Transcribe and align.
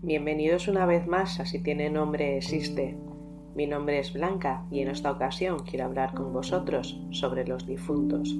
Bienvenidos 0.00 0.68
una 0.68 0.86
vez 0.86 1.08
más 1.08 1.40
a 1.40 1.44
Si 1.44 1.60
tiene 1.60 1.90
nombre 1.90 2.36
existe. 2.36 2.96
Mi 3.56 3.66
nombre 3.66 3.98
es 3.98 4.12
Blanca 4.12 4.64
y 4.70 4.78
en 4.78 4.86
esta 4.86 5.10
ocasión 5.10 5.58
quiero 5.68 5.86
hablar 5.86 6.14
con 6.14 6.32
vosotros 6.32 7.02
sobre 7.10 7.44
los 7.44 7.66
difuntos. 7.66 8.38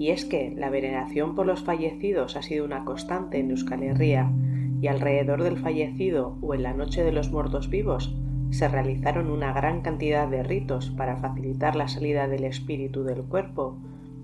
Y 0.00 0.08
es 0.08 0.24
que 0.24 0.52
la 0.56 0.68
veneración 0.68 1.36
por 1.36 1.46
los 1.46 1.62
fallecidos 1.62 2.34
ha 2.34 2.42
sido 2.42 2.64
una 2.64 2.84
constante 2.84 3.38
en 3.38 3.52
Euskal 3.52 3.84
Herria 3.84 4.32
y 4.80 4.88
alrededor 4.88 5.44
del 5.44 5.58
fallecido 5.58 6.38
o 6.42 6.54
en 6.54 6.64
la 6.64 6.74
noche 6.74 7.04
de 7.04 7.12
los 7.12 7.30
muertos 7.30 7.70
vivos 7.70 8.16
se 8.50 8.66
realizaron 8.66 9.30
una 9.30 9.52
gran 9.52 9.82
cantidad 9.82 10.26
de 10.26 10.42
ritos 10.42 10.90
para 10.90 11.18
facilitar 11.18 11.76
la 11.76 11.86
salida 11.86 12.26
del 12.26 12.42
espíritu 12.42 13.04
del 13.04 13.22
cuerpo 13.22 13.78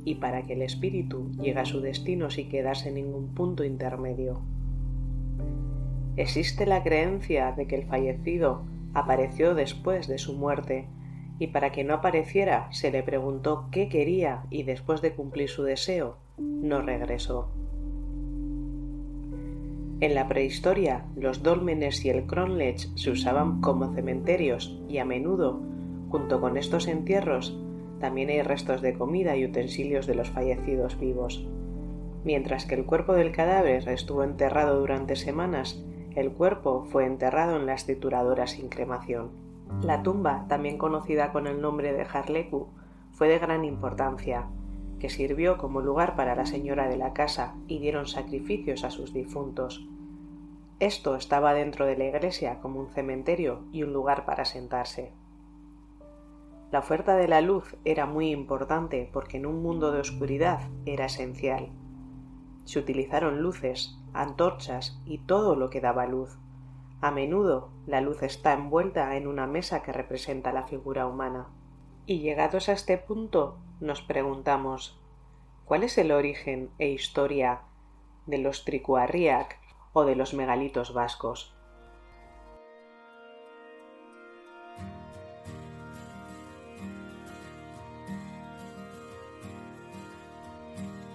y 0.04 0.16
para 0.16 0.42
que 0.42 0.54
el 0.54 0.62
espíritu 0.62 1.30
llegue 1.40 1.60
a 1.60 1.64
su 1.64 1.80
destino 1.80 2.28
sin 2.28 2.48
quedarse 2.48 2.88
en 2.88 2.96
ningún 2.96 3.28
punto 3.34 3.62
intermedio. 3.62 4.40
Existe 6.16 6.66
la 6.66 6.82
creencia 6.82 7.52
de 7.52 7.66
que 7.66 7.76
el 7.76 7.86
fallecido 7.86 8.62
apareció 8.94 9.54
después 9.54 10.08
de 10.08 10.18
su 10.18 10.34
muerte 10.34 10.86
y 11.38 11.48
para 11.48 11.72
que 11.72 11.84
no 11.84 11.94
apareciera 11.94 12.68
se 12.70 12.90
le 12.90 13.02
preguntó 13.02 13.68
qué 13.70 13.88
quería 13.88 14.44
y 14.50 14.64
después 14.64 15.00
de 15.00 15.14
cumplir 15.14 15.48
su 15.48 15.62
deseo 15.62 16.18
no 16.38 16.82
regresó. 16.82 17.50
En 20.00 20.14
la 20.14 20.28
prehistoria, 20.28 21.04
los 21.14 21.42
dólmenes 21.42 22.04
y 22.04 22.10
el 22.10 22.26
Kronlech 22.26 22.88
se 22.96 23.10
usaban 23.10 23.60
como 23.60 23.94
cementerios 23.94 24.80
y 24.88 24.96
a 24.98 25.04
menudo, 25.04 25.60
junto 26.08 26.40
con 26.40 26.56
estos 26.56 26.88
entierros, 26.88 27.58
también 28.00 28.30
hay 28.30 28.40
restos 28.40 28.80
de 28.80 28.94
comida 28.94 29.36
y 29.36 29.44
utensilios 29.44 30.06
de 30.06 30.14
los 30.14 30.30
fallecidos 30.30 30.98
vivos. 30.98 31.46
Mientras 32.24 32.64
que 32.64 32.74
el 32.74 32.86
cuerpo 32.86 33.12
del 33.12 33.30
cadáver 33.30 33.88
estuvo 33.90 34.24
enterrado 34.24 34.80
durante 34.80 35.16
semanas, 35.16 35.84
el 36.14 36.32
cuerpo 36.32 36.84
fue 36.90 37.06
enterrado 37.06 37.56
en 37.56 37.66
las 37.66 37.84
trituradoras 37.86 38.52
sin 38.52 38.68
cremación. 38.68 39.30
La 39.82 40.02
tumba, 40.02 40.46
también 40.48 40.78
conocida 40.78 41.32
con 41.32 41.46
el 41.46 41.60
nombre 41.60 41.92
de 41.92 42.02
Harleku, 42.02 42.68
fue 43.12 43.28
de 43.28 43.38
gran 43.38 43.64
importancia, 43.64 44.48
que 44.98 45.08
sirvió 45.08 45.56
como 45.58 45.80
lugar 45.80 46.16
para 46.16 46.34
la 46.34 46.46
señora 46.46 46.88
de 46.88 46.96
la 46.96 47.12
casa 47.12 47.54
y 47.66 47.78
dieron 47.78 48.06
sacrificios 48.06 48.84
a 48.84 48.90
sus 48.90 49.12
difuntos. 49.12 49.86
Esto 50.80 51.14
estaba 51.14 51.54
dentro 51.54 51.86
de 51.86 51.96
la 51.96 52.04
iglesia 52.04 52.58
como 52.60 52.80
un 52.80 52.88
cementerio 52.90 53.64
y 53.72 53.82
un 53.82 53.92
lugar 53.92 54.24
para 54.24 54.44
sentarse. 54.44 55.12
La 56.70 56.78
oferta 56.78 57.16
de 57.16 57.28
la 57.28 57.40
luz 57.40 57.76
era 57.84 58.06
muy 58.06 58.30
importante 58.30 59.08
porque 59.12 59.38
en 59.38 59.46
un 59.46 59.62
mundo 59.62 59.92
de 59.92 60.00
oscuridad 60.00 60.60
era 60.86 61.06
esencial. 61.06 61.70
Se 62.70 62.78
utilizaron 62.78 63.42
luces, 63.42 63.98
antorchas 64.12 64.96
y 65.04 65.18
todo 65.18 65.56
lo 65.56 65.70
que 65.70 65.80
daba 65.80 66.06
luz. 66.06 66.38
A 67.00 67.10
menudo 67.10 67.72
la 67.84 68.00
luz 68.00 68.22
está 68.22 68.52
envuelta 68.52 69.16
en 69.16 69.26
una 69.26 69.48
mesa 69.48 69.82
que 69.82 69.92
representa 69.92 70.52
la 70.52 70.68
figura 70.68 71.08
humana. 71.08 71.48
Y 72.06 72.20
llegados 72.20 72.68
a 72.68 72.72
este 72.74 72.96
punto, 72.96 73.58
nos 73.80 74.02
preguntamos 74.02 75.02
¿cuál 75.64 75.82
es 75.82 75.98
el 75.98 76.12
origen 76.12 76.70
e 76.78 76.90
historia 76.90 77.62
de 78.26 78.38
los 78.38 78.64
tricuarriac 78.64 79.58
o 79.92 80.04
de 80.04 80.14
los 80.14 80.32
megalitos 80.32 80.94
vascos? 80.94 81.52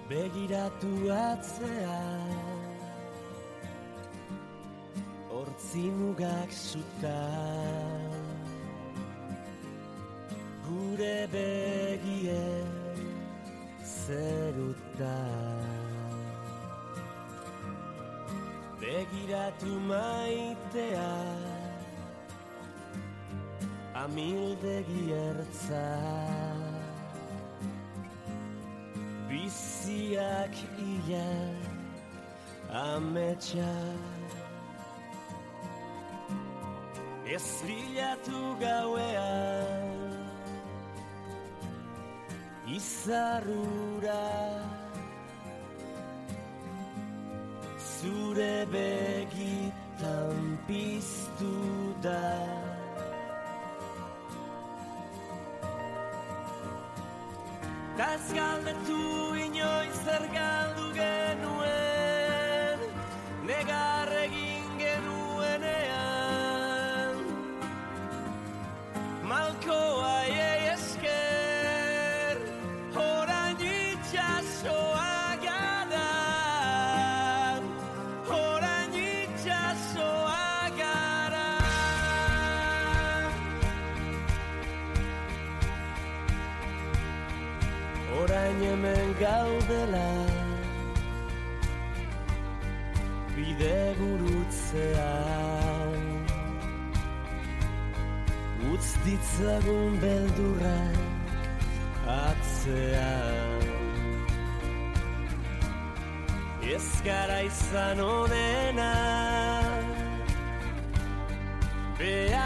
Begiratu 0.08 0.86
Hortzimugak 5.28 6.50
zuta 6.54 7.22
Gure 10.62 11.26
begie 11.26 12.46
zeruta. 13.82 15.18
Begiratu 18.78 19.72
maitea. 19.90 21.10
Amildegi 23.94 25.10
ertza 30.46 30.66
Biziak 30.76 30.78
ia 30.78 31.28
Ametxak 32.70 34.32
Ez 37.26 37.62
bilatu 37.66 38.56
gauean 38.60 40.12
Izarrura 42.66 44.26
Zure 47.78 48.66
begitan 48.72 50.58
piztu 50.66 51.54
da. 52.02 52.66
Galdetu 58.36 59.35
acercar. 60.06 60.55
Horain 88.16 88.60
hemen 88.62 89.08
gaudela. 89.20 90.10
Bide 93.36 93.94
gurutzean 93.98 95.46
utz 98.72 98.88
ditzagun 99.04 99.92
beldurrak 100.02 100.96
atzean. 102.24 103.62
Ez 106.74 106.88
gara 107.04 107.40
izan 107.50 107.98
onena. 107.98 108.94
Behar 111.98 112.45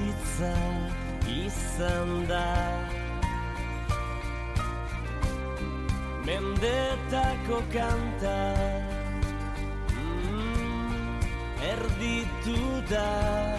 bizitza 0.00 0.54
izan 1.28 2.26
da. 2.28 2.78
Mendetako 6.26 7.62
kantak 7.72 9.00
erditu 11.70 12.82
da 12.90 13.58